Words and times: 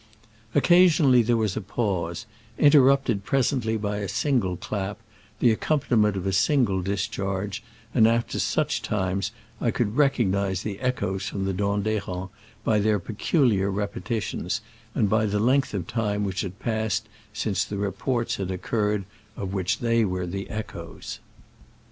Occasionally 0.55 1.21
there 1.21 1.37
was 1.37 1.55
a 1.55 1.61
pause, 1.61 2.25
interrupted 2.57 3.23
present 3.23 3.65
ly 3.67 3.77
by 3.77 3.97
a 3.97 4.07
single 4.07 4.57
clap, 4.57 4.97
the 5.37 5.51
accompaniment 5.51 6.17
of 6.17 6.25
a 6.25 6.31
single 6.33 6.81
discharge, 6.81 7.61
and 7.93 8.07
after 8.07 8.39
such 8.39 8.81
times 8.81 9.31
I 9.61 9.69
could 9.69 9.95
recognize 9.97 10.63
the 10.63 10.79
echoes 10.79 11.27
from 11.27 11.45
the 11.45 11.53
Dent 11.53 11.83
d'H6rens 11.83 12.29
by 12.63 12.79
their 12.79 12.97
peculiar 12.97 13.69
repetitions, 13.69 14.61
and 14.95 15.07
by 15.07 15.27
the 15.27 15.37
length 15.39 15.71
of 15.75 15.85
time 15.85 16.23
which 16.23 16.41
had 16.41 16.57
passed 16.57 17.07
since 17.31 17.63
the 17.63 17.77
reports 17.77 18.37
had 18.37 18.49
occurred 18.49 19.05
of 19.37 19.53
which 19.53 19.81
they 19.81 20.03
were 20.03 20.25
the 20.25 20.49
echoes. 20.49 21.19